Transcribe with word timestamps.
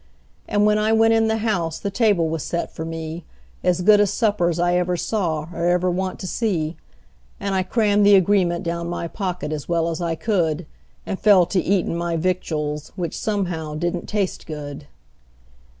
And 0.47 0.65
when 0.65 0.79
I 0.79 0.91
went 0.93 1.13
in 1.13 1.27
the 1.27 1.37
house 1.45 1.77
the 1.77 1.91
table 1.91 2.27
was 2.27 2.41
set 2.41 2.73
for 2.75 2.83
me 2.83 3.23
As 3.63 3.81
good 3.83 3.99
a 3.99 4.07
supper's 4.07 4.57
I 4.57 4.75
ever 4.75 4.97
saw, 4.97 5.45
or 5.53 5.67
ever 5.67 5.91
want 5.91 6.17
to 6.21 6.27
see; 6.27 6.75
And 7.39 7.53
I 7.53 7.61
crammed 7.61 8.03
the 8.03 8.15
agreement 8.15 8.63
down 8.65 8.89
my 8.89 9.07
pocket 9.07 9.51
as 9.51 9.69
well 9.69 9.87
as 9.89 10.01
I 10.01 10.15
could, 10.15 10.65
And 11.05 11.19
fell 11.19 11.45
to 11.45 11.61
eatin' 11.61 11.95
my 11.95 12.17
victuals, 12.17 12.91
which 12.95 13.15
somehow 13.15 13.75
didn't 13.75 14.07
taste 14.09 14.47
good. 14.47 14.87